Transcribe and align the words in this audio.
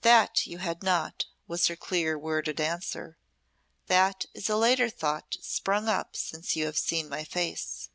"That 0.00 0.44
you 0.44 0.58
had 0.58 0.82
not," 0.82 1.26
was 1.46 1.68
her 1.68 1.76
clear 1.76 2.18
worded 2.18 2.60
answer. 2.60 3.16
"That 3.86 4.26
is 4.34 4.48
a 4.50 4.56
later 4.56 4.90
thought 4.90 5.36
sprung 5.40 5.88
up 5.88 6.16
since 6.16 6.56
you 6.56 6.66
have 6.66 6.76
seen 6.76 7.08
my 7.08 7.22
face. 7.22 7.88